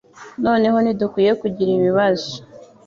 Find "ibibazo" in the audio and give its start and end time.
1.77-2.31